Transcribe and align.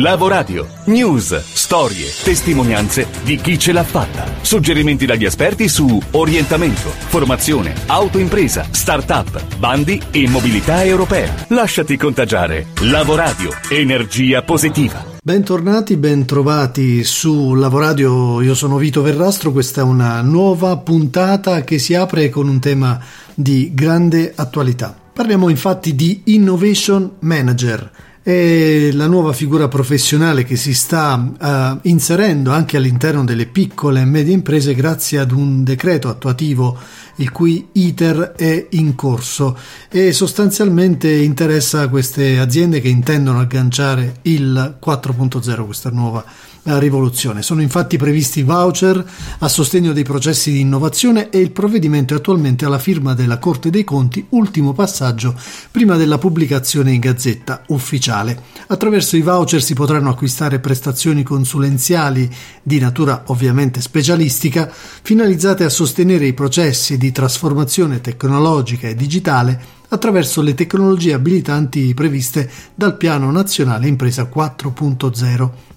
Lavoradio. 0.00 0.68
News, 0.86 1.34
storie, 1.54 2.04
testimonianze 2.22 3.06
di 3.24 3.36
chi 3.36 3.58
ce 3.58 3.72
l'ha 3.72 3.82
fatta. 3.82 4.26
Suggerimenti 4.42 5.06
dagli 5.06 5.24
esperti 5.24 5.68
su 5.68 5.98
orientamento, 6.10 6.90
formazione, 6.90 7.72
autoimpresa, 7.86 8.66
start-up, 8.70 9.56
bandi 9.56 9.98
e 10.10 10.28
mobilità 10.28 10.84
europea. 10.84 11.46
Lasciati 11.48 11.96
contagiare. 11.96 12.66
Lavoradio. 12.82 13.48
Energia 13.70 14.42
positiva. 14.42 15.02
Bentornati, 15.22 15.96
bentrovati 15.96 17.02
su 17.02 17.54
Lavoradio, 17.54 18.42
io 18.42 18.54
sono 18.54 18.76
Vito 18.76 19.00
Verrastro, 19.00 19.50
questa 19.50 19.80
è 19.80 19.84
una 19.84 20.20
nuova 20.20 20.76
puntata 20.76 21.62
che 21.62 21.78
si 21.78 21.94
apre 21.94 22.28
con 22.28 22.48
un 22.48 22.60
tema 22.60 23.02
di 23.32 23.70
grande 23.72 24.34
attualità. 24.36 24.94
Parliamo 25.10 25.48
infatti 25.48 25.94
di 25.94 26.20
Innovation 26.26 27.12
Manager 27.20 27.90
è 28.26 28.90
la 28.90 29.06
nuova 29.06 29.32
figura 29.32 29.68
professionale 29.68 30.42
che 30.42 30.56
si 30.56 30.74
sta 30.74 31.14
uh, 31.14 31.78
inserendo 31.88 32.50
anche 32.50 32.76
all'interno 32.76 33.22
delle 33.22 33.46
piccole 33.46 34.00
e 34.00 34.04
medie 34.04 34.34
imprese 34.34 34.74
grazie 34.74 35.20
ad 35.20 35.30
un 35.30 35.62
decreto 35.62 36.08
attuativo 36.08 36.76
il 37.18 37.30
cui 37.30 37.68
iter 37.70 38.32
è 38.36 38.66
in 38.70 38.96
corso 38.96 39.56
e 39.88 40.12
sostanzialmente 40.12 41.08
interessa 41.08 41.86
queste 41.86 42.40
aziende 42.40 42.80
che 42.80 42.88
intendono 42.88 43.38
agganciare 43.38 44.16
il 44.22 44.76
4.0, 44.84 45.64
questa 45.64 45.90
nuova 45.90 46.24
rivoluzione. 46.66 47.42
Sono 47.42 47.62
infatti 47.62 47.96
previsti 47.96 48.42
voucher 48.42 49.04
a 49.38 49.48
sostegno 49.48 49.92
dei 49.92 50.02
processi 50.02 50.50
di 50.50 50.60
innovazione 50.60 51.30
e 51.30 51.38
il 51.38 51.52
provvedimento 51.52 52.14
è 52.14 52.16
attualmente 52.16 52.64
alla 52.64 52.78
firma 52.78 53.14
della 53.14 53.38
Corte 53.38 53.70
dei 53.70 53.84
Conti, 53.84 54.26
ultimo 54.30 54.72
passaggio 54.72 55.34
prima 55.70 55.96
della 55.96 56.18
pubblicazione 56.18 56.92
in 56.92 57.00
gazzetta 57.00 57.62
ufficiale. 57.68 58.42
Attraverso 58.66 59.16
i 59.16 59.22
voucher 59.22 59.62
si 59.62 59.74
potranno 59.74 60.10
acquistare 60.10 60.58
prestazioni 60.58 61.22
consulenziali 61.22 62.28
di 62.62 62.78
natura 62.78 63.22
ovviamente 63.26 63.80
specialistica, 63.80 64.70
finalizzate 64.70 65.64
a 65.64 65.68
sostenere 65.68 66.26
i 66.26 66.34
processi 66.34 66.98
di 66.98 67.12
trasformazione 67.12 68.00
tecnologica 68.00 68.88
e 68.88 68.94
digitale 68.94 69.74
attraverso 69.88 70.42
le 70.42 70.54
tecnologie 70.54 71.12
abilitanti 71.12 71.94
previste 71.94 72.50
dal 72.74 72.96
Piano 72.96 73.30
Nazionale 73.30 73.86
Impresa 73.86 74.28
4.0 74.32 75.74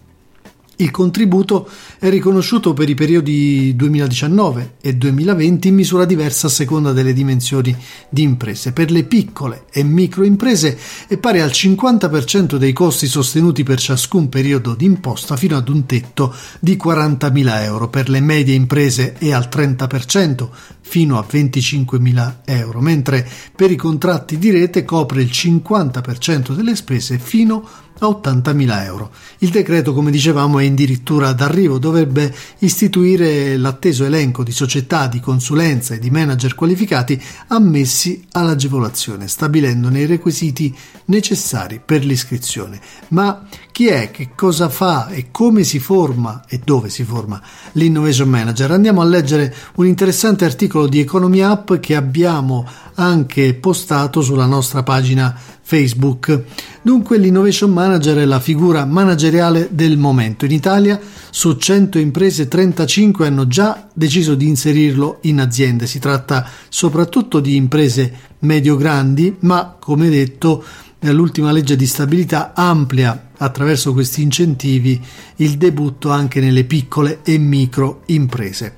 il 0.82 0.92
contributo 0.92 1.68
è 2.00 2.10
riconosciuto 2.10 2.74
per 2.74 2.90
i 2.90 2.96
periodi 2.96 3.76
2019 3.76 4.76
e 4.82 4.96
2020 4.96 5.68
in 5.68 5.76
misura 5.76 6.06
diversa 6.06 6.48
a 6.48 6.50
seconda 6.50 6.94
delle 6.94 7.12
dimensioni 7.12 7.76
di 8.10 8.22
imprese. 8.22 8.72
Per 8.72 8.90
le 8.90 9.04
piccole 9.04 9.66
e 9.72 9.84
micro 9.84 10.24
imprese 10.24 10.78
è 11.08 11.18
pari 11.18 11.42
al 11.42 11.50
50% 11.50 12.56
dei 12.56 12.72
costi 12.72 13.08
sostenuti 13.08 13.64
per 13.64 13.80
ciascun 13.80 14.30
periodo 14.30 14.74
di 14.74 14.86
imposta 14.86 15.36
fino 15.36 15.58
ad 15.58 15.68
un 15.68 15.86
tetto 15.86 16.34
di 16.62 16.80
40.000 16.82 17.64
euro. 17.64 17.90
Per 17.90 18.08
le 18.08 18.22
medie 18.22 18.56
imprese 18.56 19.14
è 19.14 19.34
al 19.34 19.50
30% 19.52 20.48
fino 20.90 21.20
a 21.20 21.26
25.000 21.30 22.36
euro, 22.46 22.80
mentre 22.80 23.28
per 23.56 23.70
i 23.70 23.76
contratti 23.76 24.38
di 24.38 24.50
rete 24.50 24.86
copre 24.86 25.22
il 25.22 25.30
50% 25.30 26.54
delle 26.54 26.76
spese 26.76 27.20
fino 27.20 27.64
a 27.64 27.89
a 28.00 28.08
80.000 28.08 28.84
euro. 28.84 29.12
Il 29.40 29.50
decreto, 29.50 29.94
come 29.94 30.12
dicevamo, 30.12 30.60
è 30.60 30.66
addirittura 30.66 31.34
d'arrivo, 31.34 31.78
dovrebbe 31.78 32.34
istituire 32.60 33.58
l'atteso 33.58 34.06
elenco 34.06 34.44
di 34.44 34.52
società 34.52 35.08
di 35.08 35.20
consulenza 35.20 35.94
e 35.94 36.00
di 36.00 36.10
manager 36.10 36.56
qualificati 36.56 37.22
ammessi 37.48 38.26
all'agevolazione, 38.32 39.28
stabilendone 39.28 40.02
i 40.02 40.06
requisiti 40.06 40.76
necessari 41.06 41.82
per 41.84 42.06
l'iscrizione. 42.06 42.80
Ma 43.10 43.46
chi 43.72 43.88
è, 43.88 44.12
che 44.12 44.32
cosa 44.36 44.70
fa 44.70 45.08
e 45.08 45.28
come 45.32 45.64
si 45.64 45.80
forma 45.80 46.44
e 46.48 46.60
dove 46.64 46.90
si 46.90 47.04
forma 47.04 47.42
l'innovation 47.74 48.30
manager? 48.30 48.72
Andiamo 48.72 49.02
a 49.02 49.06
leggere 49.06 49.56
un 49.76 49.86
interessante 49.86 50.46
articolo 50.46 50.88
di 50.88 51.00
Economy 51.00 51.42
App 51.42 51.74
che 51.76 51.96
abbiamo 51.96 52.68
anche 52.96 53.54
postato 53.54 54.22
sulla 54.22 54.46
nostra 54.46 54.84
pagina 54.84 55.34
Facebook. 55.70 56.46
Dunque 56.82 57.20
l'innovation 57.20 57.70
manager 57.70 58.18
è 58.18 58.26
la 58.26 58.40
figura 58.40 58.86
manageriale 58.86 59.68
del 59.70 60.00
momento. 60.00 60.46
In 60.46 60.52
Italia 60.52 61.00
su 61.30 61.58
100 61.58 62.00
imprese 62.00 62.48
35 62.48 63.28
hanno 63.28 63.48
già 63.48 63.88
deciso 63.94 64.34
di 64.34 64.48
inserirlo 64.48 65.20
in 65.22 65.40
aziende. 65.40 65.86
Si 65.86 66.00
tratta 66.00 66.50
soprattutto 66.70 67.40
di 67.40 67.56
imprese 67.56 68.12
medio-grandi, 68.40 69.36
ma 69.42 69.76
come 69.78 70.10
detto 70.10 70.64
l'ultima 71.02 71.52
legge 71.52 71.76
di 71.76 71.86
stabilità 71.86 72.54
amplia 72.56 73.30
attraverso 73.38 73.94
questi 73.94 74.24
incentivi 74.24 75.00
il 75.36 75.56
debutto 75.58 76.10
anche 76.10 76.40
nelle 76.40 76.64
piccole 76.64 77.20
e 77.22 77.38
micro 77.38 78.02
imprese. 78.08 78.74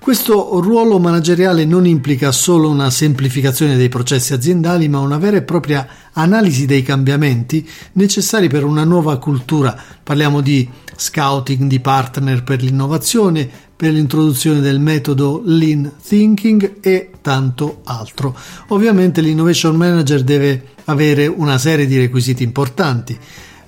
Questo 0.00 0.60
ruolo 0.62 0.98
manageriale 0.98 1.66
non 1.66 1.86
implica 1.86 2.32
solo 2.32 2.70
una 2.70 2.88
semplificazione 2.88 3.76
dei 3.76 3.90
processi 3.90 4.32
aziendali, 4.32 4.88
ma 4.88 4.98
una 4.98 5.18
vera 5.18 5.36
e 5.36 5.42
propria 5.42 5.86
analisi 6.14 6.64
dei 6.64 6.82
cambiamenti 6.82 7.68
necessari 7.92 8.48
per 8.48 8.64
una 8.64 8.84
nuova 8.84 9.18
cultura. 9.18 9.76
Parliamo 10.02 10.40
di 10.40 10.66
scouting 10.96 11.68
di 11.68 11.80
partner 11.80 12.42
per 12.42 12.62
l'innovazione, 12.62 13.46
per 13.76 13.92
l'introduzione 13.92 14.60
del 14.60 14.80
metodo 14.80 15.42
Lean 15.44 15.92
Thinking 16.02 16.78
e 16.80 17.10
tanto 17.20 17.82
altro. 17.84 18.34
Ovviamente 18.68 19.20
l'innovation 19.20 19.76
manager 19.76 20.22
deve 20.22 20.68
avere 20.86 21.26
una 21.26 21.58
serie 21.58 21.86
di 21.86 21.98
requisiti 21.98 22.42
importanti 22.42 23.18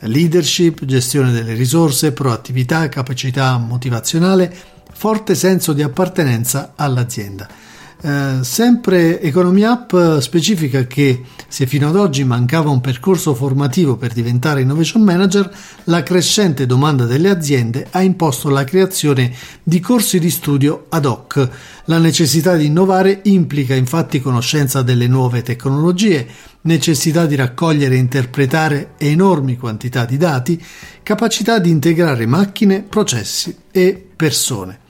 leadership, 0.05 0.85
gestione 0.85 1.31
delle 1.31 1.55
risorse, 1.55 2.13
proattività, 2.13 2.89
capacità 2.89 3.57
motivazionale, 3.59 4.53
forte 5.03 5.35
senso 5.35 5.73
di 5.73 5.83
appartenenza 5.83 6.75
all'azienda. 6.77 7.49
Eh, 8.05 8.39
sempre 8.43 9.21
Economy 9.21 9.65
Up 9.65 10.21
specifica 10.21 10.87
che 10.87 11.23
se 11.49 11.67
fino 11.67 11.89
ad 11.89 11.97
oggi 11.97 12.23
mancava 12.23 12.71
un 12.71 12.81
percorso 12.81 13.35
formativo 13.35 13.97
per 13.97 14.13
diventare 14.13 14.61
innovation 14.61 15.03
manager, 15.03 15.53
la 15.85 16.05
crescente 16.05 16.67
domanda 16.67 17.05
delle 17.05 17.31
aziende 17.31 17.89
ha 17.91 18.01
imposto 18.01 18.49
la 18.49 18.63
creazione 18.63 19.35
di 19.61 19.81
corsi 19.81 20.21
di 20.21 20.31
studio 20.31 20.87
ad 20.91 21.05
hoc. 21.05 21.49
La 21.87 21.99
necessità 21.99 22.55
di 22.55 22.67
innovare 22.67 23.23
implica 23.25 23.75
infatti 23.75 24.21
conoscenza 24.21 24.83
delle 24.83 25.09
nuove 25.09 25.43
tecnologie, 25.43 26.29
necessità 26.61 27.27
di 27.27 27.35
raccogliere 27.35 27.97
e 27.97 27.99
interpretare 27.99 28.93
enormi 28.99 29.57
quantità 29.57 30.05
di 30.05 30.17
dati, 30.17 30.65
capacità 31.03 31.59
di 31.59 31.71
integrare 31.71 32.25
macchine, 32.25 32.83
processi 32.83 33.57
e 33.73 34.01
persone. 34.15 34.82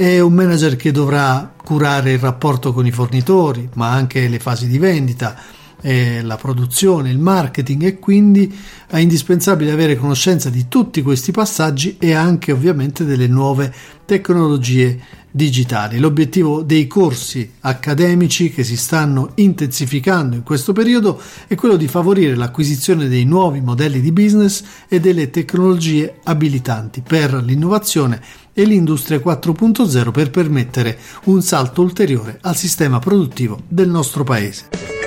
È 0.00 0.18
un 0.18 0.32
manager 0.32 0.76
che 0.76 0.92
dovrà 0.92 1.52
curare 1.62 2.12
il 2.12 2.18
rapporto 2.18 2.72
con 2.72 2.86
i 2.86 2.90
fornitori, 2.90 3.68
ma 3.74 3.90
anche 3.90 4.28
le 4.28 4.38
fasi 4.38 4.66
di 4.66 4.78
vendita, 4.78 5.36
eh, 5.82 6.22
la 6.22 6.36
produzione, 6.36 7.10
il 7.10 7.18
marketing 7.18 7.82
e 7.82 7.98
quindi 7.98 8.50
è 8.90 8.98
indispensabile 8.98 9.70
avere 9.70 9.96
conoscenza 9.96 10.50
di 10.50 10.66
tutti 10.66 11.00
questi 11.00 11.30
passaggi 11.30 11.96
e 11.98 12.12
anche 12.12 12.50
ovviamente 12.50 13.04
delle 13.04 13.28
nuove 13.28 13.72
tecnologie 14.04 14.98
digitali. 15.30 15.98
L'obiettivo 16.00 16.62
dei 16.62 16.88
corsi 16.88 17.52
accademici 17.60 18.50
che 18.50 18.64
si 18.64 18.76
stanno 18.76 19.30
intensificando 19.36 20.34
in 20.34 20.42
questo 20.42 20.72
periodo 20.72 21.20
è 21.46 21.54
quello 21.54 21.76
di 21.76 21.86
favorire 21.86 22.34
l'acquisizione 22.34 23.06
dei 23.06 23.24
nuovi 23.24 23.60
modelli 23.60 24.00
di 24.00 24.10
business 24.10 24.64
e 24.88 24.98
delle 24.98 25.30
tecnologie 25.30 26.16
abilitanti 26.24 27.00
per 27.00 27.34
l'innovazione 27.34 28.20
e 28.52 28.64
l'industria 28.64 29.18
4.0 29.18 30.10
per 30.10 30.30
permettere 30.30 30.98
un 31.24 31.40
salto 31.42 31.82
ulteriore 31.82 32.38
al 32.42 32.56
sistema 32.56 32.98
produttivo 32.98 33.62
del 33.68 33.88
nostro 33.88 34.24
paese. 34.24 34.99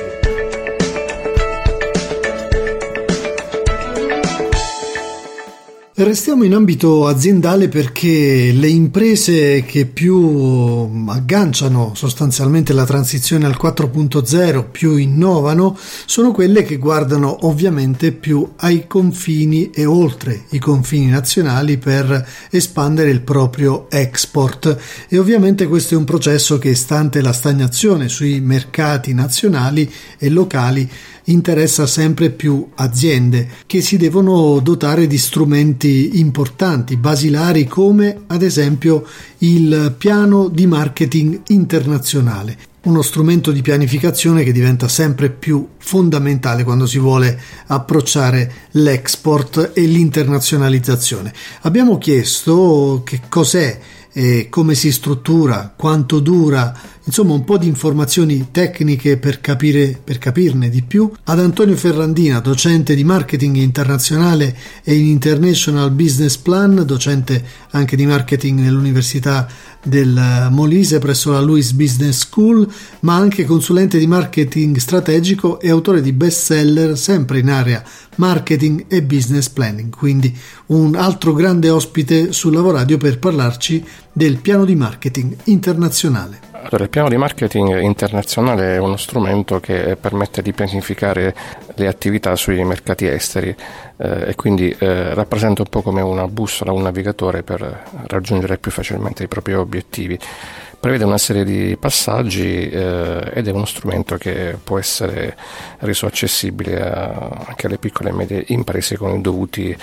Restiamo 5.96 6.44
in 6.44 6.56
ambito 6.56 7.06
aziendale 7.06 7.70
perché 7.70 8.52
le 8.52 8.68
imprese 8.68 9.64
che 9.64 9.86
più 9.86 11.06
agganciano 11.06 11.92
sostanzialmente 11.94 12.74
la 12.74 12.84
transizione 12.84 13.46
al 13.46 13.56
4.0, 13.62 14.72
più 14.72 14.96
innovano, 14.96 15.78
sono 16.08 16.32
quelle 16.32 16.64
che 16.64 16.78
guardano 16.78 17.46
ovviamente 17.46 18.12
più 18.12 18.54
ai 18.56 18.88
confini 18.88 19.70
e 19.70 19.86
oltre 19.86 20.46
i 20.50 20.58
confini 20.58 21.12
nazionali 21.12 21.78
per 21.78 22.28
espandere 22.50 23.12
il 23.12 23.22
proprio 23.22 23.88
export. 23.92 24.76
E 25.08 25.20
ovviamente 25.20 25.68
questo 25.68 25.94
è 25.94 25.98
un 25.98 26.06
processo 26.06 26.58
che, 26.58 26.74
stante 26.74 27.22
la 27.22 27.34
stagnazione 27.34 28.10
sui 28.10 28.42
mercati 28.42 29.14
nazionali 29.14 29.88
e 30.18 30.30
locali, 30.32 30.90
interessa 31.26 31.86
sempre 31.86 32.30
più 32.30 32.68
aziende 32.76 33.48
che 33.66 33.82
si 33.82 33.98
devono 33.98 34.60
dotare 34.60 35.08
di 35.08 35.18
strumenti 35.18 36.20
importanti, 36.20 36.98
basilari 36.98 37.66
come 37.66 38.24
ad 38.28 38.42
esempio 38.42 39.06
il 39.40 39.94
piano 39.98 40.50
di 40.50 40.66
marketing 40.68 41.42
internazionale 41.48 42.72
uno 42.84 43.02
strumento 43.02 43.52
di 43.54 43.62
pianificazione 43.62 44.44
che 44.44 44.52
diventa 44.52 44.90
sempre 44.90 45.30
più 45.30 45.70
fondamentale 45.78 46.66
quando 46.66 46.86
si 46.86 47.00
vuole 47.00 47.40
approcciare 47.68 48.52
l'export 48.72 49.72
e 49.74 49.84
l'internazionalizzazione. 49.84 51.34
Abbiamo 51.62 51.98
chiesto 51.98 53.02
che 53.06 53.22
cos'è 53.30 53.80
come 54.50 54.76
si 54.76 54.92
struttura, 54.92 55.74
quanto 55.76 56.20
dura, 56.20 56.78
insomma 57.06 57.34
un 57.34 57.44
po' 57.44 57.58
di 57.58 57.68
informazioni 57.68 58.48
tecniche 58.52 59.18
per, 59.18 59.42
capire, 59.42 60.00
per 60.02 60.18
capirne 60.18 60.70
di 60.70 60.82
più, 60.82 61.12
ad 61.26 61.40
Antonio 61.40 61.76
Ferrandina, 61.76 62.40
docente 62.40 62.96
di 62.96 63.04
marketing 63.04 63.58
internazionale 63.58 64.56
e 64.84 64.96
in 64.96 65.08
International 65.08 65.92
Business 65.92 66.38
Plan, 66.38 66.84
docente 66.86 67.44
anche 67.72 67.96
di 67.96 68.06
marketing 68.06 68.60
nell'Università 68.60 69.48
del 69.84 70.48
Molise 70.50 71.00
presso 71.00 71.32
la 71.32 71.42
Louis 71.42 71.72
Business 71.74 72.20
School, 72.20 72.68
ma 73.02 73.16
anche 73.16 73.44
consulente 73.44 73.98
di 73.98 74.08
marketing 74.08 74.78
strategico 74.78 75.60
e 75.60 75.70
autore 75.70 76.02
di 76.02 76.14
bestseller 76.14 76.98
sempre 76.98 77.40
in 77.40 77.50
area 77.50 77.84
marketing 78.16 78.86
e 78.88 79.04
business 79.04 79.50
planning. 79.50 79.94
Quindi 79.94 80.36
un 80.68 80.96
altro 80.96 81.34
grande 81.34 81.70
ospite 81.70 82.32
sul 82.32 82.54
Lavoradio 82.54 82.98
per 82.98 83.20
parlarci 83.20 83.84
del 84.12 84.38
piano 84.38 84.66
di 84.66 84.76
marketing 84.76 85.36
internazionale. 85.46 86.53
Allora, 86.66 86.86
il 86.86 86.90
piano 86.90 87.10
di 87.10 87.18
marketing 87.18 87.82
internazionale 87.82 88.76
è 88.76 88.78
uno 88.78 88.96
strumento 88.96 89.60
che 89.60 89.98
permette 90.00 90.42
di 90.42 90.54
pianificare 90.54 91.36
le 91.76 91.88
attività 91.88 92.38
sui 92.38 92.64
mercati 92.64 93.06
esteri 93.06 93.54
eh, 93.98 94.30
e 94.30 94.36
quindi 94.36 94.74
eh, 94.80 95.14
rappresenta 95.14 95.64
un 95.64 95.68
po' 95.68 95.82
come 95.82 96.00
una 96.00 96.26
bussola, 96.30 96.72
un 96.72 96.84
navigatore 96.84 97.44
per 97.44 97.84
raggiungere 98.08 98.58
più 98.60 98.72
facilmente 98.72 99.24
i 99.24 99.28
propri 99.28 99.54
obiettivi. 99.54 100.18
Prevede 100.80 101.04
una 101.04 101.18
serie 101.18 101.44
di 101.44 101.76
passaggi 101.78 102.70
eh, 102.70 103.32
ed 103.34 103.46
è 103.46 103.52
uno 103.52 103.66
strumento 103.66 104.16
che 104.16 104.58
può 104.64 104.80
essere 104.80 105.36
reso 105.80 106.06
accessibile 106.06 106.82
a, 106.82 107.46
anche 107.46 107.68
alle 107.68 107.78
piccole 107.78 108.10
e 108.10 108.14
medie 108.14 108.44
imprese 108.48 108.96
con 108.96 109.18
i 109.18 109.22
dovuti 109.22 109.78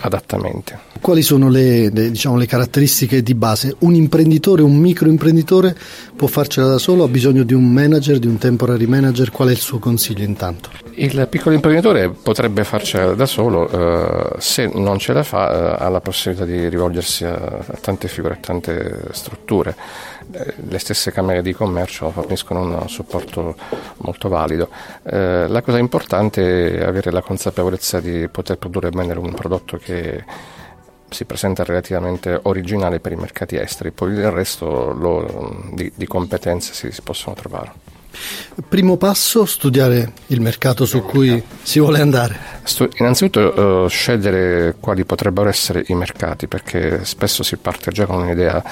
adattamenti. 0.00 0.74
Quali 1.00 1.22
sono 1.22 1.48
le, 1.48 1.90
le, 1.90 2.10
diciamo, 2.10 2.36
le, 2.36 2.46
caratteristiche 2.46 3.22
di 3.22 3.34
base? 3.34 3.74
Un 3.80 3.94
imprenditore, 3.94 4.62
un 4.62 4.76
microimprenditore 4.76 5.76
può 6.14 6.28
farcela 6.28 6.68
da 6.68 6.78
solo, 6.78 7.04
ha 7.04 7.08
bisogno 7.08 7.42
di 7.42 7.54
un 7.54 7.70
manager, 7.70 8.18
di 8.18 8.26
un 8.26 8.38
temporary 8.38 8.86
manager, 8.86 9.30
qual 9.30 9.48
è 9.48 9.52
il 9.52 9.58
suo 9.58 9.78
consiglio 9.78 10.24
intanto? 10.24 10.70
Il 10.94 11.26
piccolo 11.28 11.54
imprenditore 11.54 12.10
potrebbe 12.10 12.64
farcela 12.64 13.14
da 13.14 13.26
solo, 13.26 13.68
eh, 13.68 14.36
se 14.38 14.70
non 14.72 14.98
ce 14.98 15.12
la 15.12 15.22
fa 15.22 15.76
eh, 15.78 15.84
ha 15.84 15.88
la 15.88 16.00
possibilità 16.00 16.44
di 16.44 16.68
rivolgersi 16.68 17.24
a, 17.24 17.34
a 17.34 17.78
tante 17.80 18.08
figure, 18.08 18.34
a 18.34 18.38
tante 18.40 19.00
strutture 19.12 19.74
le 20.68 20.78
stesse 20.78 21.12
camere 21.12 21.42
di 21.42 21.52
commercio 21.52 22.10
forniscono 22.10 22.62
un 22.62 22.88
supporto 22.88 23.54
molto 23.98 24.28
valido. 24.28 24.68
Eh, 25.02 25.46
la 25.48 25.62
cosa 25.62 25.78
importante 25.78 26.78
è 26.78 26.84
avere 26.84 27.10
la 27.10 27.22
consapevolezza 27.22 28.00
di 28.00 28.28
poter 28.28 28.58
produrre 28.58 28.90
bene 28.90 29.12
un 29.12 29.34
prodotto 29.34 29.76
che 29.76 30.24
si 31.12 31.24
presenta 31.24 31.62
relativamente 31.62 32.38
originale 32.44 32.98
per 32.98 33.12
i 33.12 33.16
mercati 33.16 33.56
esteri, 33.56 33.90
poi 33.90 34.12
il 34.12 34.30
resto 34.30 34.92
lo, 34.92 35.62
di, 35.72 35.92
di, 35.94 36.06
competenze 36.06 36.72
si, 36.72 36.90
si 36.90 37.02
possono 37.02 37.34
trovare. 37.34 37.72
Primo 38.68 38.96
passo, 38.96 39.46
studiare 39.46 40.12
il 40.28 40.40
mercato 40.40 40.84
su 40.84 41.02
cui 41.02 41.42
si 41.62 41.80
vuole 41.80 42.00
andare. 42.00 42.36
Innanzitutto 42.98 43.84
uh, 43.84 43.88
scegliere 43.88 44.76
quali 44.78 45.04
potrebbero 45.04 45.48
essere 45.48 45.84
i 45.88 45.94
mercati, 45.94 46.46
perché 46.46 47.04
spesso 47.04 47.42
si 47.42 47.56
parte 47.56 47.90
già 47.90 48.06
con 48.06 48.22
un'idea 48.22 48.62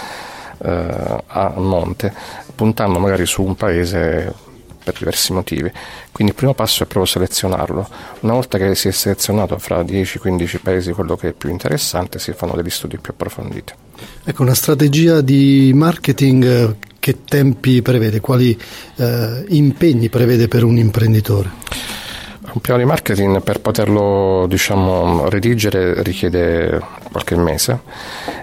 a 0.62 1.52
monte, 1.56 2.12
puntando 2.54 2.98
magari 2.98 3.26
su 3.26 3.42
un 3.42 3.54
paese 3.54 4.48
per 4.82 4.94
diversi 4.98 5.32
motivi. 5.32 5.70
Quindi 6.10 6.32
il 6.32 6.38
primo 6.38 6.54
passo 6.54 6.82
è 6.82 6.86
proprio 6.86 7.06
selezionarlo. 7.06 7.88
Una 8.20 8.32
volta 8.32 8.58
che 8.58 8.74
si 8.74 8.88
è 8.88 8.90
selezionato 8.90 9.58
fra 9.58 9.82
10-15 9.82 10.58
paesi 10.62 10.92
quello 10.92 11.16
che 11.16 11.28
è 11.28 11.32
più 11.32 11.50
interessante, 11.50 12.18
si 12.18 12.32
fanno 12.32 12.54
degli 12.54 12.70
studi 12.70 12.98
più 12.98 13.12
approfonditi. 13.12 13.72
Ecco, 14.24 14.42
una 14.42 14.54
strategia 14.54 15.20
di 15.20 15.72
marketing 15.74 16.44
eh, 16.44 16.76
che 16.98 17.24
tempi 17.24 17.82
prevede, 17.82 18.20
quali 18.20 18.58
eh, 18.96 19.44
impegni 19.48 20.08
prevede 20.08 20.48
per 20.48 20.64
un 20.64 20.76
imprenditore? 20.76 21.50
Un 22.52 22.60
piano 22.60 22.80
di 22.80 22.86
marketing 22.86 23.42
per 23.42 23.60
poterlo 23.60 24.46
diciamo, 24.48 25.28
redigere 25.28 26.02
richiede 26.02 26.80
qualche 27.10 27.36
mese 27.36 27.80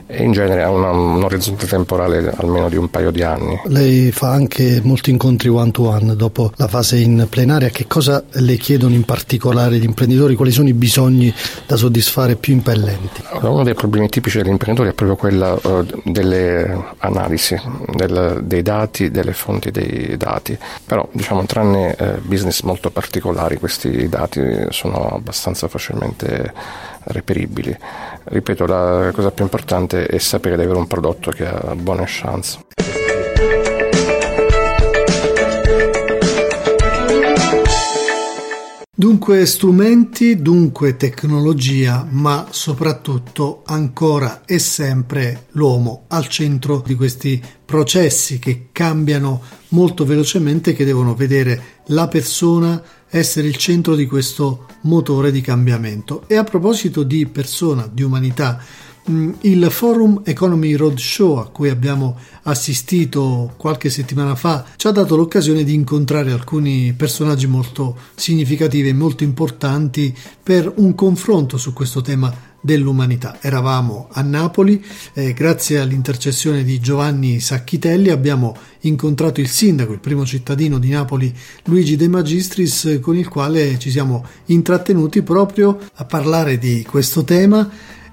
e 0.08 0.24
in 0.24 0.32
genere 0.32 0.64
ha 0.64 0.70
una, 0.70 0.90
un 0.92 1.24
orizzonte 1.24 1.68
temporale 1.68 2.34
almeno 2.38 2.70
di 2.70 2.78
un 2.78 2.90
paio 2.90 3.12
di 3.12 3.24
anni. 3.24 3.60
Lei 3.66 4.12
fa 4.12 4.32
anche 4.32 4.80
molti 4.84 5.10
incontri 5.10 5.50
one 5.50 5.72
to 5.72 5.88
one 5.88 6.16
dopo 6.16 6.52
la 6.56 6.68
fase 6.68 6.98
in 6.98 7.28
plenaria, 7.30 7.70
che 7.70 7.88
cosa 7.88 8.24
le 8.32 8.56
chiedono 8.58 8.94
in 8.94 9.04
particolare 9.04 9.78
gli 9.78 9.84
imprenditori, 9.84 10.36
quali 10.36 10.52
sono 10.52 10.70
i 10.70 10.74
bisogni 10.74 11.34
da 11.66 11.76
soddisfare 11.76 12.36
più 12.36 12.54
impellenti? 12.54 13.24
Uno 13.42 13.64
dei 13.64 13.74
problemi 13.74 14.08
tipici 14.10 14.38
degli 14.38 14.50
imprenditori 14.50 14.92
è 14.92 14.94
proprio 14.94 15.18
quello 15.18 15.60
uh, 15.62 15.86
delle 16.04 16.86
analisi 17.00 17.60
del, 17.94 18.42
dei 18.44 18.62
dati, 18.62 19.12
delle 19.12 19.34
fonti 19.34 19.72
dei 19.72 20.16
dati, 20.18 20.58
però 20.86 21.08
diciamo 21.12 21.46
tranne 21.46 21.96
uh, 22.00 22.06
business 22.22 22.62
molto 22.62 22.90
particolari 22.92 23.58
questi 23.58 24.08
dati 24.08 24.42
sono 24.70 25.10
abbastanza 25.10 25.68
facilmente 25.68 26.54
reperibili. 27.08 27.76
Ripeto, 28.24 28.66
la 28.66 29.12
cosa 29.14 29.32
più 29.32 29.44
importante 29.44 30.06
è 30.06 30.18
sapere 30.18 30.56
di 30.56 30.64
avere 30.64 30.80
un 30.80 30.88
prodotto 30.88 31.32
che 31.32 31.46
ha 31.46 31.76
buone 31.76 32.04
chance. 32.06 32.66
Dunque 39.00 39.46
strumenti, 39.46 40.42
dunque 40.42 40.98
tecnologia, 40.98 42.08
ma 42.10 42.48
soprattutto 42.50 43.62
ancora 43.68 44.42
e 44.44 44.58
sempre 44.58 45.46
l'uomo 45.52 46.06
al 46.08 46.28
centro 46.28 46.82
di 46.84 46.96
questi 46.96 47.40
processi 47.64 48.40
che 48.40 48.70
cambiano 48.72 49.40
molto 49.70 50.04
velocemente, 50.04 50.74
che 50.74 50.84
devono 50.84 51.14
vedere 51.14 51.62
la 51.90 52.08
persona 52.08 52.82
essere 53.10 53.48
il 53.48 53.56
centro 53.56 53.96
di 53.96 54.06
questo 54.06 54.66
motore 54.82 55.32
di 55.32 55.42
cambiamento. 55.42 56.24
E 56.28 56.36
a 56.36 56.44
proposito 56.44 57.04
di 57.04 57.26
persona, 57.26 57.90
di 57.92 58.04
umanità, 58.04 58.62
mm, 59.10 59.32
il 59.42 59.68
Forum 59.70 60.22
Economy 60.24 60.74
Roadshow 60.74 61.38
a 61.38 61.50
cui 61.50 61.70
abbiamo 61.70 62.18
assistito 62.44 63.54
qualche 63.58 63.90
settimana 63.90 64.36
fa 64.36 64.66
ci 64.76 64.88
ha 64.88 64.92
dato 64.92 65.16
l'occasione 65.16 65.64
di 65.64 65.74
incontrare 65.74 66.32
alcuni 66.32 66.94
personaggi 66.94 67.48
molto 67.48 67.98
significativi 68.16 68.90
e 68.90 68.94
molto 68.94 69.24
importanti 69.24 70.16
per 70.42 70.72
un 70.78 70.96
confronto 70.96 71.58
su 71.58 71.74
questo 71.74 72.02
tema 72.02 72.47
dell'umanità. 72.62 73.38
Eravamo 73.42 74.08
a 74.12 74.22
Napoli, 74.22 74.84
eh, 75.14 75.34
grazie 75.34 75.80
all'intercessione 75.80 76.64
di 76.64 76.80
Giovanni 76.80 77.40
Sacchitelli 77.40 78.10
abbiamo 78.10 78.56
incontrato 78.82 79.40
il 79.40 79.48
sindaco, 79.48 79.94
il 79.94 80.00
primo 80.00 80.26
cittadino 80.26 80.78
di 80.80 80.90
Napoli, 80.90 81.34
Luigi 81.66 81.96
De 81.96 82.08
Magistris, 82.08 83.00
con 83.02 83.16
il 83.16 83.28
quale 83.28 83.78
ci 83.80 83.90
siamo 83.90 84.26
intrattenuti 84.46 85.22
proprio 85.22 85.78
a 85.96 86.06
parlare 86.06 86.58
di 86.58 86.86
questo 86.88 87.24
tema 87.24 87.70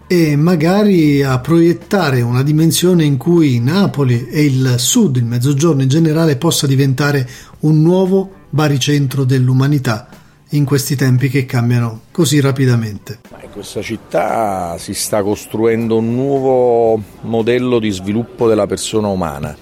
e 0.06 0.36
magari 0.36 1.22
a 1.22 1.38
proiettare 1.38 2.20
una 2.20 2.42
dimensione 2.42 3.04
in 3.04 3.16
cui 3.16 3.58
Napoli 3.58 4.28
e 4.28 4.44
il 4.44 4.74
sud, 4.76 5.16
il 5.16 5.24
mezzogiorno 5.24 5.82
in 5.82 5.88
generale, 5.88 6.36
possa 6.36 6.66
diventare 6.66 7.28
un 7.60 7.80
nuovo 7.80 8.30
baricentro 8.50 9.24
dell'umanità 9.24 10.22
in 10.50 10.64
questi 10.64 10.94
tempi 10.94 11.28
che 11.28 11.46
cambiano 11.46 12.02
così 12.10 12.40
rapidamente. 12.40 13.20
In 13.42 13.50
questa 13.50 13.82
città 13.82 14.76
si 14.78 14.94
sta 14.94 15.22
costruendo 15.22 15.96
un 15.96 16.14
nuovo 16.14 17.02
modello 17.22 17.78
di 17.78 17.90
sviluppo 17.90 18.46
della 18.46 18.66
persona 18.66 19.08
umana, 19.08 19.56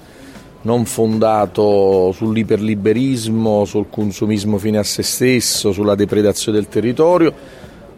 non 0.62 0.84
fondato 0.84 2.12
sull'iperliberismo, 2.12 3.64
sul 3.64 3.86
consumismo 3.88 4.58
fine 4.58 4.78
a 4.78 4.82
se 4.82 5.02
stesso, 5.02 5.72
sulla 5.72 5.94
depredazione 5.94 6.58
del 6.58 6.68
territorio, 6.68 7.32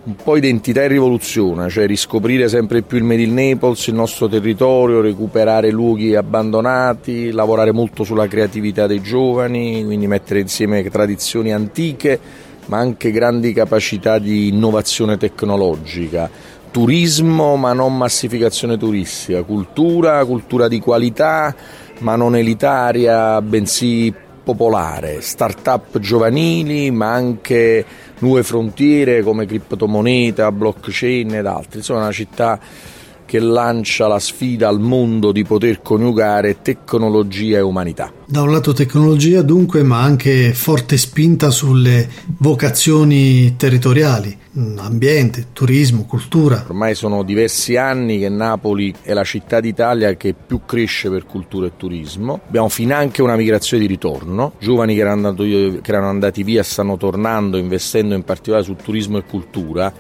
un 0.04 0.16
po' 0.16 0.36
identità 0.36 0.82
e 0.82 0.88
rivoluzione, 0.88 1.70
cioè 1.70 1.86
riscoprire 1.86 2.48
sempre 2.48 2.82
più 2.82 2.98
il 2.98 3.04
Made 3.04 3.22
in 3.22 3.32
Naples, 3.32 3.86
il 3.86 3.94
nostro 3.94 4.28
territorio, 4.28 5.00
recuperare 5.00 5.70
luoghi 5.70 6.14
abbandonati, 6.14 7.30
lavorare 7.30 7.72
molto 7.72 8.04
sulla 8.04 8.28
creatività 8.28 8.86
dei 8.86 9.00
giovani, 9.00 9.82
quindi 9.82 10.06
mettere 10.06 10.40
insieme 10.40 10.84
tradizioni 10.90 11.52
antiche 11.52 12.43
ma 12.66 12.78
anche 12.78 13.10
grandi 13.10 13.52
capacità 13.52 14.18
di 14.18 14.48
innovazione 14.48 15.16
tecnologica, 15.16 16.30
turismo 16.70 17.56
ma 17.56 17.72
non 17.72 17.96
massificazione 17.96 18.76
turistica, 18.76 19.42
cultura, 19.42 20.24
cultura 20.24 20.68
di 20.68 20.80
qualità 20.80 21.54
ma 22.00 22.16
non 22.16 22.36
elitaria 22.36 23.40
bensì 23.40 24.12
popolare, 24.44 25.20
start-up 25.20 25.98
giovanili 25.98 26.90
ma 26.90 27.12
anche 27.12 27.84
nuove 28.18 28.42
frontiere 28.42 29.22
come 29.22 29.46
criptomoneta, 29.46 30.52
blockchain 30.52 31.34
ed 31.34 31.46
altri. 31.46 31.78
Insomma 31.78 32.00
una 32.00 32.12
città 32.12 32.58
che 33.26 33.38
lancia 33.38 34.06
la 34.06 34.18
sfida 34.18 34.68
al 34.68 34.80
mondo 34.80 35.32
di 35.32 35.44
poter 35.44 35.82
coniugare 35.82 36.62
tecnologia 36.62 37.58
e 37.58 37.60
umanità. 37.60 38.12
Da 38.26 38.42
un 38.42 38.52
lato 38.52 38.72
tecnologia 38.72 39.42
dunque, 39.42 39.82
ma 39.82 40.00
anche 40.00 40.52
forte 40.54 40.96
spinta 40.96 41.50
sulle 41.50 42.08
vocazioni 42.38 43.54
territoriali, 43.56 44.36
mm, 44.58 44.78
ambiente, 44.78 45.46
turismo, 45.52 46.04
cultura. 46.06 46.64
Ormai 46.66 46.94
sono 46.94 47.22
diversi 47.22 47.76
anni 47.76 48.18
che 48.18 48.28
Napoli 48.28 48.94
è 49.02 49.12
la 49.12 49.24
città 49.24 49.60
d'Italia 49.60 50.14
che 50.14 50.34
più 50.34 50.60
cresce 50.64 51.10
per 51.10 51.26
cultura 51.26 51.66
e 51.66 51.72
turismo. 51.76 52.40
Abbiamo 52.46 52.68
finanche 52.68 53.22
una 53.22 53.36
migrazione 53.36 53.82
di 53.82 53.88
ritorno, 53.88 54.52
giovani 54.58 54.94
che 54.94 55.00
erano, 55.00 55.28
andati, 55.28 55.80
che 55.82 55.90
erano 55.90 56.08
andati 56.08 56.42
via 56.42 56.62
stanno 56.62 56.96
tornando 56.96 57.56
investendo 57.56 58.14
in 58.14 58.22
particolare 58.22 58.64
su 58.64 58.74
turismo 58.74 59.18
e 59.18 59.24
cultura 59.24 59.92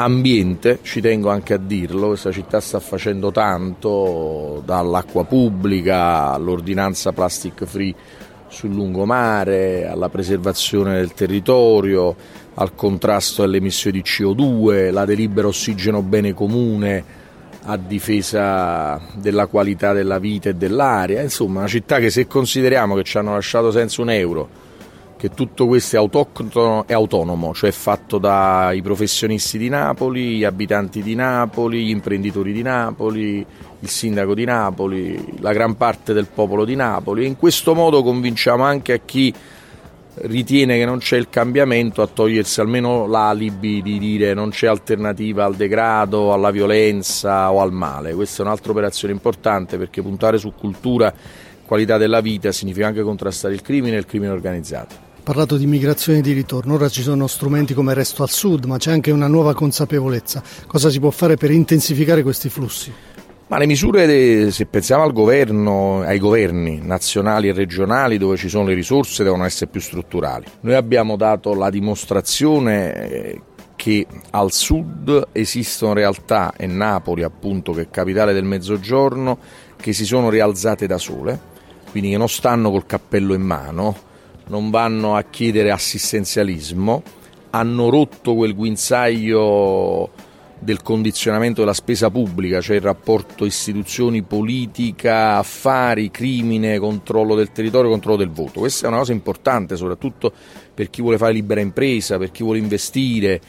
ambiente, 0.00 0.78
ci 0.82 1.00
tengo 1.00 1.28
anche 1.28 1.54
a 1.54 1.58
dirlo, 1.58 2.08
questa 2.08 2.30
città 2.30 2.60
sta 2.60 2.78
facendo 2.78 3.32
tanto 3.32 4.62
dall'acqua 4.64 5.24
pubblica 5.24 6.32
all'ordinanza 6.32 7.12
plastic 7.12 7.64
free 7.64 7.94
sul 8.46 8.70
lungomare, 8.70 9.86
alla 9.86 10.08
preservazione 10.08 10.94
del 10.94 11.14
territorio, 11.14 12.14
al 12.54 12.74
contrasto 12.74 13.42
alle 13.42 13.56
emissioni 13.56 14.00
di 14.00 14.08
CO2, 14.08 14.92
la 14.92 15.04
delibera 15.04 15.48
ossigeno 15.48 16.02
bene 16.02 16.32
comune 16.32 17.16
a 17.64 17.76
difesa 17.76 19.00
della 19.14 19.46
qualità 19.46 19.92
della 19.92 20.18
vita 20.18 20.48
e 20.48 20.54
dell'aria, 20.54 21.22
insomma 21.22 21.58
una 21.58 21.68
città 21.68 21.98
che 21.98 22.10
se 22.10 22.26
consideriamo 22.26 22.94
che 22.94 23.02
ci 23.02 23.18
hanno 23.18 23.34
lasciato 23.34 23.70
senza 23.72 24.00
un 24.00 24.10
euro 24.10 24.66
che 25.18 25.30
tutto 25.30 25.66
questo 25.66 25.96
è 25.96 25.98
autoctono 25.98 26.84
e 26.86 26.94
autonomo, 26.94 27.52
cioè 27.52 27.72
fatto 27.72 28.18
dai 28.18 28.80
professionisti 28.82 29.58
di 29.58 29.68
Napoli, 29.68 30.36
gli 30.36 30.44
abitanti 30.44 31.02
di 31.02 31.16
Napoli, 31.16 31.84
gli 31.84 31.90
imprenditori 31.90 32.52
di 32.52 32.62
Napoli, 32.62 33.44
il 33.80 33.88
sindaco 33.88 34.32
di 34.32 34.44
Napoli, 34.44 35.34
la 35.40 35.52
gran 35.52 35.76
parte 35.76 36.12
del 36.12 36.28
popolo 36.32 36.64
di 36.64 36.76
Napoli 36.76 37.26
in 37.26 37.36
questo 37.36 37.74
modo 37.74 38.04
convinciamo 38.04 38.62
anche 38.62 38.92
a 38.92 39.00
chi 39.04 39.34
ritiene 40.20 40.78
che 40.78 40.84
non 40.84 40.98
c'è 40.98 41.16
il 41.16 41.28
cambiamento 41.28 42.00
a 42.00 42.06
togliersi 42.06 42.60
almeno 42.60 43.06
l'alibi 43.06 43.82
di 43.82 43.98
dire 43.98 44.34
non 44.34 44.50
c'è 44.50 44.68
alternativa 44.68 45.44
al 45.44 45.56
degrado, 45.56 46.32
alla 46.32 46.52
violenza 46.52 47.50
o 47.50 47.60
al 47.60 47.72
male. 47.72 48.14
Questa 48.14 48.42
è 48.42 48.46
un'altra 48.46 48.70
operazione 48.70 49.12
importante 49.12 49.78
perché 49.78 50.00
puntare 50.00 50.38
su 50.38 50.52
cultura 50.56 51.12
qualità 51.66 51.98
della 51.98 52.20
vita 52.20 52.52
significa 52.52 52.86
anche 52.86 53.02
contrastare 53.02 53.52
il 53.52 53.62
crimine 53.62 53.96
e 53.96 53.98
il 53.98 54.06
crimine 54.06 54.30
organizzato 54.30 55.07
parlato 55.28 55.58
di 55.58 55.66
migrazione 55.66 56.20
e 56.20 56.22
di 56.22 56.32
ritorno, 56.32 56.72
ora 56.72 56.88
ci 56.88 57.02
sono 57.02 57.26
strumenti 57.26 57.74
come 57.74 57.92
Resto 57.92 58.22
al 58.22 58.30
Sud, 58.30 58.64
ma 58.64 58.78
c'è 58.78 58.92
anche 58.92 59.10
una 59.10 59.26
nuova 59.26 59.52
consapevolezza. 59.52 60.42
Cosa 60.66 60.88
si 60.88 60.98
può 61.00 61.10
fare 61.10 61.36
per 61.36 61.50
intensificare 61.50 62.22
questi 62.22 62.48
flussi? 62.48 62.90
Ma 63.48 63.58
le 63.58 63.66
misure, 63.66 64.50
se 64.50 64.64
pensiamo 64.64 65.02
al 65.02 65.12
governo, 65.12 66.00
ai 66.00 66.18
governi 66.18 66.80
nazionali 66.82 67.48
e 67.48 67.52
regionali 67.52 68.16
dove 68.16 68.38
ci 68.38 68.48
sono 68.48 68.68
le 68.68 68.72
risorse, 68.72 69.22
devono 69.22 69.44
essere 69.44 69.70
più 69.70 69.82
strutturali. 69.82 70.46
Noi 70.60 70.74
abbiamo 70.76 71.14
dato 71.16 71.52
la 71.52 71.68
dimostrazione 71.68 73.10
eh, 73.10 73.40
che 73.76 74.06
al 74.30 74.50
sud 74.50 75.28
esistono 75.32 75.92
realtà, 75.92 76.54
e 76.56 76.66
Napoli 76.66 77.22
appunto 77.22 77.72
che 77.72 77.82
è 77.82 77.88
capitale 77.90 78.32
del 78.32 78.44
mezzogiorno, 78.44 79.36
che 79.76 79.92
si 79.92 80.06
sono 80.06 80.30
rialzate 80.30 80.86
da 80.86 80.96
sole, 80.96 81.38
quindi 81.90 82.08
che 82.12 82.16
non 82.16 82.30
stanno 82.30 82.70
col 82.70 82.86
cappello 82.86 83.34
in 83.34 83.42
mano, 83.42 84.06
non 84.48 84.70
vanno 84.70 85.16
a 85.16 85.22
chiedere 85.22 85.70
assistenzialismo, 85.70 87.02
hanno 87.50 87.88
rotto 87.88 88.34
quel 88.34 88.54
guinzaglio 88.54 90.10
del 90.60 90.82
condizionamento 90.82 91.60
della 91.60 91.72
spesa 91.72 92.10
pubblica, 92.10 92.60
cioè 92.60 92.76
il 92.76 92.82
rapporto 92.82 93.44
istituzioni, 93.44 94.22
politica, 94.22 95.36
affari, 95.36 96.10
crimine, 96.10 96.78
controllo 96.78 97.34
del 97.34 97.52
territorio, 97.52 97.90
controllo 97.90 98.16
del 98.16 98.30
voto. 98.30 98.60
Questa 98.60 98.86
è 98.86 98.88
una 98.88 98.98
cosa 98.98 99.12
importante 99.12 99.76
soprattutto 99.76 100.32
per 100.74 100.90
chi 100.90 101.00
vuole 101.00 101.18
fare 101.18 101.32
libera 101.32 101.60
impresa, 101.60 102.18
per 102.18 102.32
chi 102.32 102.42
vuole 102.42 102.58
investire, 102.58 103.40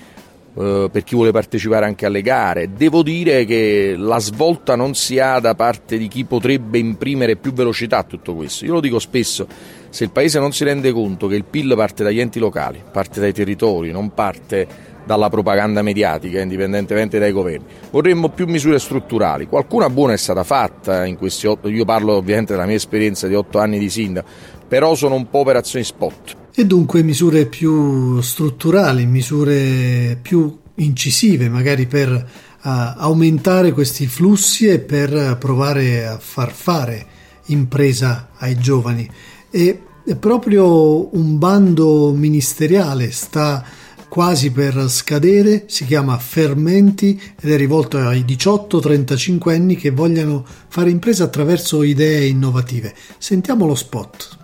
eh, 0.56 0.90
per 0.92 1.04
chi 1.04 1.16
vuole 1.16 1.32
partecipare 1.32 1.86
anche 1.86 2.06
alle 2.06 2.22
gare. 2.22 2.74
Devo 2.74 3.02
dire 3.02 3.46
che 3.46 3.96
la 3.98 4.20
svolta 4.20 4.76
non 4.76 4.94
si 4.94 5.18
ha 5.20 5.40
da 5.40 5.56
parte 5.56 5.98
di 5.98 6.08
chi 6.08 6.26
potrebbe 6.26 6.78
imprimere 6.78 7.38
più 7.38 7.54
velocità 7.54 8.00
a 8.00 8.04
tutto 8.04 8.36
questo. 8.36 8.66
Io 8.66 8.74
lo 8.74 8.82
dico 8.82 9.00
spesso, 9.00 9.48
se 9.90 10.04
il 10.04 10.12
Paese 10.12 10.40
non 10.40 10.52
si 10.52 10.64
rende 10.64 10.92
conto 10.92 11.28
che 11.28 11.36
il 11.36 11.46
PIL 11.46 11.74
parte 11.76 12.04
dagli 12.04 12.20
enti 12.20 12.40
locali, 12.40 12.82
parte 12.92 13.20
dai 13.20 13.34
territori, 13.34 13.92
non 13.92 14.14
parte 14.14 14.68
dalla 15.06 15.30
propaganda 15.30 15.82
mediatica, 15.82 16.40
indipendentemente 16.40 17.18
dai 17.18 17.32
governi. 17.32 17.66
Vorremmo 17.90 18.30
più 18.30 18.46
misure 18.46 18.78
strutturali. 18.78 19.48
Qualcuna 19.48 19.90
buona 19.90 20.14
è 20.14 20.18
stata 20.18 20.44
fatta 20.44 21.06
in 21.06 21.18
questi 21.18 21.48
otto, 21.48 21.68
io 21.68 21.86
parlo 21.86 22.14
ovviamente 22.14 22.54
della 22.54 22.68
mia 22.68 22.76
esperienza 22.76 23.28
di 23.28 23.34
otto 23.34 23.58
anni 23.58 23.80
di 23.80 23.90
sindaco, 23.90 24.28
però 24.68 24.94
sono 24.94 25.16
un 25.16 25.28
po' 25.30 25.40
operazioni 25.40 25.84
spot. 25.84 26.36
E 26.54 26.66
dunque 26.66 27.02
misure 27.02 27.48
più 27.48 28.22
strutturali, 28.22 29.08
misure 29.08 30.20
più 30.22 30.60
incisive, 30.76 31.50
magari 31.50 31.88
per 31.88 32.10
uh, 32.12 32.24
aumentare 32.62 33.72
questi 33.72 34.06
flussi 34.06 34.68
e 34.68 34.80
per 34.80 35.38
provare 35.40 36.06
a 36.06 36.20
far 36.20 36.52
fare 36.52 37.06
impresa 37.46 38.30
ai 38.38 38.58
giovani 38.60 39.10
e 39.50 39.82
proprio 40.20 41.16
un 41.16 41.38
bando 41.38 42.12
ministeriale 42.14 43.12
sta 43.12 43.64
quasi 44.08 44.52
per 44.52 44.90
scadere, 44.90 45.66
si 45.68 45.86
chiama 45.86 46.18
Fermenti 46.18 47.22
ed 47.40 47.52
è 47.52 47.58
rivolto 47.58 48.00
ai 48.00 48.22
18-35 48.22 49.54
anni 49.54 49.76
che 49.76 49.92
vogliono 49.92 50.44
fare 50.68 50.90
impresa 50.90 51.26
attraverso 51.26 51.84
idee 51.84 52.26
innovative. 52.26 52.96
Sentiamo 53.20 53.68
lo 53.68 53.76
spot. 53.76 54.38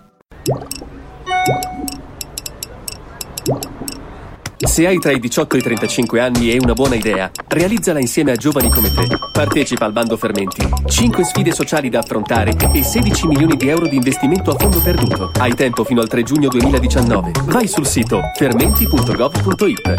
Se 4.76 4.86
hai 4.86 5.00
tra 5.00 5.14
i 5.14 5.22
18 5.22 5.56
e 5.56 5.60
i 5.60 5.62
35 5.62 6.20
anni 6.20 6.52
e 6.52 6.58
una 6.58 6.74
buona 6.74 6.96
idea, 6.96 7.32
realizzala 7.48 8.02
insieme 8.02 8.34
a 8.34 8.36
giovani 8.36 8.70
come 8.70 8.92
te. 8.92 9.08
Partecipa 9.32 9.86
al 9.86 9.94
bando 9.94 10.18
Fermenti. 10.18 10.68
5 10.86 11.24
sfide 11.24 11.54
sociali 11.54 11.88
da 11.88 12.00
affrontare 12.00 12.54
e 12.74 12.84
16 12.84 13.26
milioni 13.28 13.56
di 13.56 13.70
euro 13.70 13.88
di 13.88 13.96
investimento 13.96 14.52
a 14.52 14.58
fondo 14.58 14.82
perduto. 14.82 15.32
Hai 15.40 15.56
tempo 15.56 15.86
fino 15.86 16.02
al 16.02 16.10
3 16.10 16.24
giugno 16.24 16.50
2019. 16.50 17.32
Vai 17.46 17.70
sul 17.70 17.88
sito 17.88 18.20
fermenti.gov.it. 18.36 19.94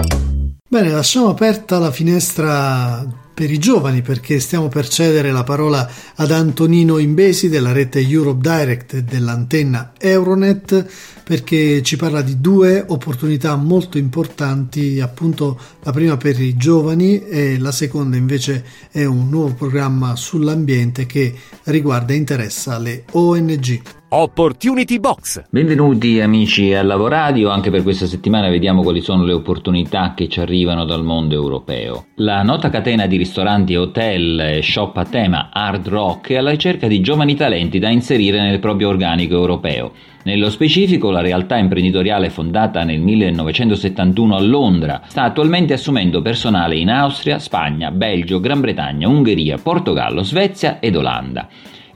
Bene, 0.68 0.90
lasciamo 0.90 1.30
aperta 1.30 1.78
la 1.78 1.90
finestra 1.90 3.02
per 3.36 3.50
i 3.50 3.58
giovani 3.58 4.00
perché 4.00 4.40
stiamo 4.40 4.68
per 4.68 4.88
cedere 4.88 5.30
la 5.30 5.44
parola 5.44 5.86
ad 6.14 6.30
Antonino 6.30 6.96
Imbesi 6.96 7.50
della 7.50 7.72
rete 7.72 8.00
Europe 8.00 8.40
Direct 8.40 8.94
e 8.94 9.04
dell'antenna 9.04 9.92
Euronet 9.98 10.86
perché 11.22 11.82
ci 11.82 11.98
parla 11.98 12.22
di 12.22 12.40
due 12.40 12.82
opportunità 12.88 13.54
molto 13.56 13.98
importanti, 13.98 15.00
appunto 15.00 15.60
la 15.82 15.92
prima 15.92 16.16
per 16.16 16.40
i 16.40 16.56
giovani 16.56 17.26
e 17.26 17.58
la 17.58 17.72
seconda 17.72 18.16
invece 18.16 18.64
è 18.90 19.04
un 19.04 19.28
nuovo 19.28 19.52
programma 19.52 20.16
sull'ambiente 20.16 21.04
che 21.04 21.34
riguarda 21.64 22.14
e 22.14 22.16
interessa 22.16 22.78
le 22.78 23.04
ONG. 23.10 24.05
Opportunity 24.08 25.00
Box. 25.00 25.42
Benvenuti 25.50 26.20
amici 26.20 26.72
al 26.72 26.86
Lavoradio, 26.86 27.48
anche 27.50 27.70
per 27.72 27.82
questa 27.82 28.06
settimana 28.06 28.48
vediamo 28.48 28.84
quali 28.84 29.00
sono 29.00 29.24
le 29.24 29.32
opportunità 29.32 30.14
che 30.14 30.28
ci 30.28 30.38
arrivano 30.38 30.84
dal 30.84 31.02
mondo 31.02 31.34
europeo. 31.34 32.06
La 32.18 32.44
nota 32.44 32.70
catena 32.70 33.08
di 33.08 33.16
ristoranti, 33.16 33.74
hotel 33.74 34.38
e 34.38 34.62
shop 34.62 34.96
a 34.98 35.04
tema 35.04 35.50
Hard 35.52 35.88
Rock 35.88 36.30
è 36.30 36.36
alla 36.36 36.50
ricerca 36.50 36.86
di 36.86 37.00
giovani 37.00 37.34
talenti 37.34 37.80
da 37.80 37.88
inserire 37.88 38.40
nel 38.40 38.60
proprio 38.60 38.90
organico 38.90 39.34
europeo. 39.34 39.90
Nello 40.22 40.50
specifico, 40.50 41.10
la 41.10 41.20
realtà 41.20 41.56
imprenditoriale 41.56 42.30
fondata 42.30 42.84
nel 42.84 43.00
1971 43.00 44.36
a 44.36 44.40
Londra 44.40 45.00
sta 45.08 45.24
attualmente 45.24 45.72
assumendo 45.72 46.22
personale 46.22 46.76
in 46.76 46.90
Austria, 46.90 47.40
Spagna, 47.40 47.90
Belgio, 47.90 48.38
Gran 48.38 48.60
Bretagna, 48.60 49.08
Ungheria, 49.08 49.58
Portogallo, 49.58 50.22
Svezia 50.22 50.78
ed 50.78 50.94
Olanda 50.94 51.48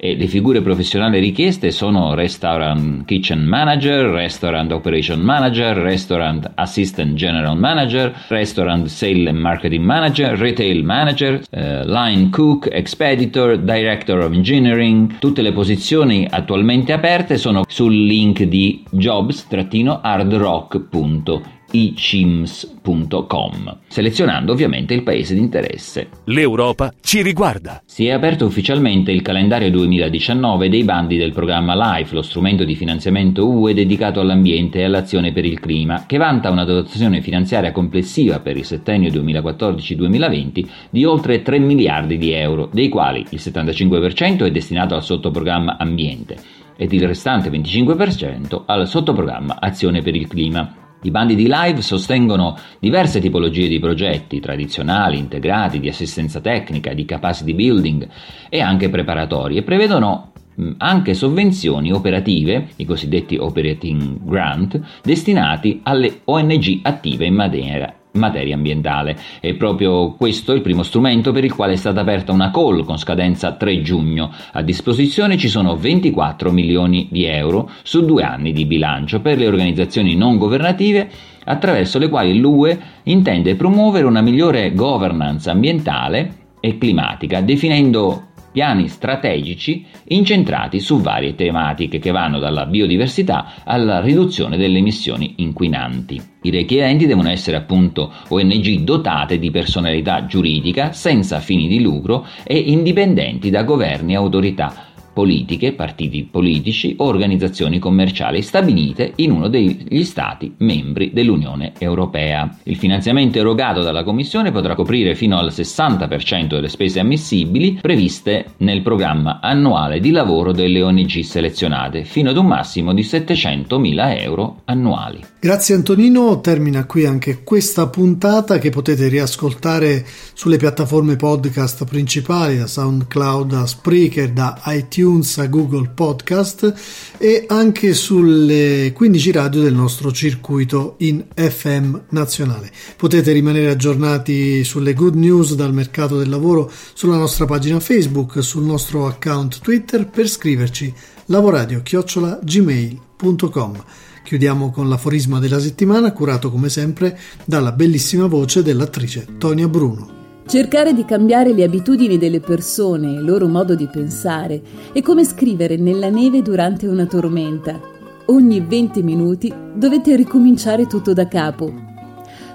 e 0.03 0.17
le 0.17 0.29
figure 0.29 0.63
professionali 0.63 1.19
richieste 1.19 1.71
sono 1.71 2.15
Restaurant 2.15 3.05
Kitchen 3.05 3.45
Manager, 3.45 4.07
Restaurant 4.07 4.73
Operation 4.73 5.21
Manager, 5.21 5.77
Restaurant 5.77 6.53
Assistant 6.55 7.13
General 7.13 7.55
Manager, 7.59 8.11
Restaurant 8.29 8.87
Sale 8.87 9.29
and 9.29 9.39
Marketing 9.39 9.85
Manager, 9.85 10.39
Retail 10.39 10.83
Manager, 10.83 11.43
eh, 11.51 11.85
Line 11.85 12.31
Cook, 12.31 12.71
Expeditor, 12.73 13.59
Director 13.59 14.21
of 14.21 14.33
Engineering. 14.33 15.19
Tutte 15.19 15.43
le 15.43 15.53
posizioni 15.53 16.27
attualmente 16.29 16.95
aperte 16.95 17.37
sono 17.37 17.65
sul 17.69 17.95
link 17.95 18.45
di 18.45 18.83
jobs-hardrock.it 18.91 21.59
icims.com, 21.71 23.69
selezionando 23.89 24.53
ovviamente 24.53 24.95
il 24.95 25.03
paese 25.03 25.35
di 25.35 25.41
interesse. 25.41 26.09
L'Europa 26.25 26.93
ci 27.01 27.23
riguarda. 27.23 27.83
Si 27.85 28.07
è 28.07 28.11
aperto 28.11 28.47
ufficialmente 28.47 29.11
il 29.13 29.23
calendario 29.23 29.71
2019 29.71 30.69
dei 30.69 30.85
bandi 30.85 31.17
del 31.17 31.33
programma 31.33 31.75
LIFE, 31.75 32.15
lo 32.15 32.23
strumento 32.23 32.65
di 32.65 32.75
finanziamento 32.75 33.49
UE 33.49 33.75
dedicato 33.75 34.21
all'ambiente 34.21 34.81
e 34.81 34.85
all'azione 34.85 35.33
per 35.33 35.45
il 35.45 35.61
clima, 35.61 36.05
che 36.07 36.17
vanta 36.17 36.51
una 36.51 36.65
dotazione 36.65 37.21
finanziaria 37.21 37.73
complessiva 37.73 38.41
per 38.41 38.57
il 38.57 38.65
settennio 38.65 39.11
2014-2020 39.11 40.69
di 40.91 41.05
oltre 41.05 41.43
3 41.43 41.59
miliardi 41.59 42.19
di 42.19 42.33
euro, 42.33 42.69
dei 42.73 42.89
quali 42.89 43.25
il 43.31 43.41
75% 43.41 44.45
è 44.45 44.51
destinato 44.51 44.95
al 44.95 45.03
sottoprogramma 45.03 45.77
ambiente 45.79 46.59
ed 46.81 46.95
il 46.95 47.07
restante 47.07 47.51
25% 47.51 48.63
al 48.65 48.89
sottoprogramma 48.89 49.59
Azione 49.61 50.01
per 50.01 50.15
il 50.17 50.27
clima. 50.27 50.90
I 51.03 51.11
bandi 51.11 51.35
di 51.35 51.49
live 51.49 51.81
sostengono 51.81 52.59
diverse 52.79 53.21
tipologie 53.21 53.69
di 53.69 53.79
progetti 53.79 54.39
tradizionali, 54.41 55.19
integrati, 55.19 55.81
di 55.81 55.89
assistenza 55.89 56.41
tecnica, 56.41 56.93
di 56.93 57.05
capacity 57.05 57.55
building 57.55 58.09
e 58.49 58.61
anche 58.61 58.91
preparatori 58.91 59.57
e 59.57 59.63
prevedono 59.63 60.33
anche 60.79 61.15
sovvenzioni 61.15 61.91
operative, 61.91 62.69
i 62.77 62.85
cosiddetti 62.85 63.37
operating 63.37 64.19
grant, 64.23 64.81
destinati 65.03 65.81
alle 65.85 66.21
ONG 66.25 66.81
attive 66.83 67.25
in 67.25 67.35
materia 67.35 67.95
materia 68.13 68.55
ambientale. 68.55 69.17
È 69.41 69.55
proprio 69.55 70.13
questo 70.13 70.53
il 70.53 70.63
primo 70.63 70.83
strumento 70.83 71.33
per 71.33 71.45
il 71.45 71.55
quale 71.55 71.75
è 71.75 71.77
stata 71.77 72.01
aperta 72.01 72.33
una 72.33 72.51
call 72.51 72.85
con 72.85 72.99
scadenza 72.99 73.53
3 73.53 73.83
giugno. 73.83 74.33
A 74.53 74.63
disposizione 74.63 75.37
ci 75.37 75.49
sono 75.49 75.77
24 75.77 76.51
milioni 76.51 77.09
di 77.11 77.25
euro 77.25 77.71
su 77.83 78.05
due 78.05 78.23
anni 78.23 78.53
di 78.53 78.67
bilancio 78.67 79.21
per 79.21 79.39
le 79.39 79.47
organizzazioni 79.47 80.17
non 80.17 80.39
governative 80.39 81.09
attraverso 81.45 81.99
le 81.99 82.09
quali 82.09 82.39
l'UE 82.39 82.79
intende 83.05 83.55
promuovere 83.55 84.07
una 84.07 84.21
migliore 84.21 84.73
governance 84.75 85.49
ambientale 85.49 86.35
e 86.61 86.77
climatica, 86.77 87.41
definendo 87.41 88.29
piani 88.53 88.89
strategici 88.89 89.87
incentrati 90.09 90.81
su 90.81 91.01
varie 91.01 91.35
tematiche 91.35 91.99
che 91.99 92.11
vanno 92.11 92.39
dalla 92.39 92.67
biodiversità 92.67 93.63
alla 93.65 94.01
riduzione 94.01 94.57
delle 94.57 94.79
emissioni 94.79 95.35
inquinanti. 95.39 96.21
I 96.43 96.51
richiedenti 96.51 97.07
devono 97.07 97.29
essere 97.29 97.57
appunto 97.57 98.13
ONG 98.29 98.79
dotate 98.81 99.39
di 99.39 99.51
personalità 99.51 100.25
giuridica 100.27 100.93
senza 100.93 101.39
fini 101.39 101.69
di 101.69 101.81
lucro 101.81 102.27
e 102.45 102.57
indipendenti 102.57 103.51
da 103.51 103.63
governi 103.63 104.15
e 104.15 104.17
autorità 104.17 104.90
politiche, 105.21 105.75
partiti 105.75 106.27
politici 106.31 106.95
o 106.97 107.05
organizzazioni 107.05 107.79
commerciali 107.79 108.41
stabilite 108.41 109.13
in 109.17 109.33
uno 109.33 109.49
degli 109.49 110.03
Stati 110.03 110.55
membri 110.61 111.11
dell'Unione 111.13 111.75
Europea. 111.77 112.57
Il 112.63 112.77
finanziamento 112.77 113.39
erogato 113.39 113.83
dalla 113.83 114.03
Commissione 114.03 114.51
potrà 114.51 114.75
coprire 114.75 115.15
fino 115.15 115.37
al 115.37 115.49
60% 115.49 116.47
delle 116.47 116.71
spese 116.71 117.01
ammissibili 117.01 117.81
previste 117.83 118.53
nel 118.59 118.81
programma 118.81 119.41
annuale 119.43 120.01
di 120.01 120.11
lavoro 120.11 120.53
delle 120.53 120.81
ONG 120.81 121.21
selezionate, 121.21 122.05
fino 122.05 122.31
ad 122.31 122.39
un 122.39 122.47
massimo 122.47 122.95
di 122.95 123.03
700.000 123.03 124.23
euro 124.23 124.63
annuali. 124.65 125.21
Grazie 125.39 125.75
Antonino, 125.75 126.41
termina 126.41 126.87
qui 126.87 127.05
anche 127.05 127.43
questa 127.45 127.89
puntata 127.89 128.57
che 128.57 128.71
potete 128.71 129.09
riascoltare 129.09 130.03
sulle 130.33 130.57
piattaforme 130.57 131.17
podcast 131.17 131.85
principali 131.85 132.57
da 132.57 132.67
SoundCloud, 132.67 133.51
da 133.51 133.67
Spreaker, 133.67 134.31
da 134.31 134.59
iTunes 134.69 135.09
iTunes, 135.11 135.39
a 135.39 135.47
Google 135.47 135.91
Podcast 135.93 136.73
e 137.19 137.47
anche 137.49 137.95
sulle 137.95 138.93
15 138.95 139.33
radio 139.33 139.63
del 139.63 139.75
nostro 139.75 140.13
circuito 140.13 140.95
in 140.99 141.25
FM 141.35 141.97
nazionale. 142.11 142.71
Potete 142.97 143.33
rimanere 143.33 143.71
aggiornati 143.71 144.63
sulle 144.63 144.95
good 144.95 145.17
news 145.17 145.55
dal 145.55 145.75
mercato 145.75 146.17
del 146.17 146.29
lavoro 146.29 146.71
sulla 146.95 147.17
nostra 147.17 147.45
pagina 147.45 147.81
Facebook, 147.81 148.41
sul 148.43 148.63
nostro 148.63 149.07
account 149.07 149.59
Twitter 149.61 150.09
per 150.09 150.29
scriverci 150.29 150.95
lavoradio-gmail.com. 151.27 153.85
Chiudiamo 154.23 154.71
con 154.71 154.87
l'aforisma 154.89 155.41
della 155.41 155.59
settimana 155.59 156.13
curato 156.13 156.53
come 156.53 156.69
sempre 156.69 157.19
dalla 157.45 157.73
bellissima 157.73 158.27
voce 158.27 158.63
dell'attrice 158.63 159.27
Tonia 159.39 159.67
Bruno. 159.67 160.20
Cercare 160.51 160.93
di 160.93 161.05
cambiare 161.05 161.53
le 161.53 161.63
abitudini 161.63 162.19
delle 162.19 162.41
persone 162.41 163.07
e 163.07 163.19
il 163.19 163.25
loro 163.25 163.47
modo 163.47 163.77
di 163.77 163.87
pensare 163.87 164.61
è 164.93 165.01
come 165.01 165.25
scrivere 165.25 165.77
nella 165.77 166.11
neve 166.11 166.43
durante 166.43 166.89
una 166.89 167.07
tormenta. 167.07 167.81
Ogni 168.27 168.59
20 168.59 169.01
minuti 169.05 169.55
dovete 169.73 170.17
ricominciare 170.17 170.89
tutto 170.89 171.13
da 171.13 171.29
capo. 171.29 171.73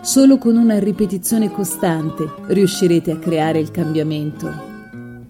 Solo 0.02 0.38
con 0.38 0.58
una 0.58 0.78
ripetizione 0.78 1.50
costante 1.50 2.30
riuscirete 2.48 3.12
a 3.12 3.18
creare 3.18 3.60
il 3.60 3.72
cambiamento. 3.72 4.52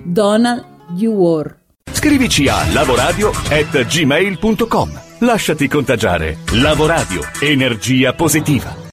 Donald 0.04 0.66
Dewar 0.98 1.56
Scrivici 1.92 2.48
a 2.48 2.66
lavoradio@gmail.com. 2.74 5.02
Lasciati 5.20 5.68
contagiare. 5.68 6.40
Lavoradio, 6.54 7.22
energia 7.42 8.14
positiva. 8.14 8.76